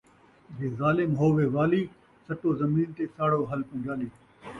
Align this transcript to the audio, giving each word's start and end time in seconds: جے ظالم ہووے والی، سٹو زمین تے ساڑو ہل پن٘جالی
جے 0.57 0.67
ظالم 0.79 1.11
ہووے 1.19 1.45
والی، 1.55 1.83
سٹو 2.25 2.49
زمین 2.61 2.89
تے 2.95 3.03
ساڑو 3.15 3.39
ہل 3.49 3.61
پن٘جالی 3.69 4.09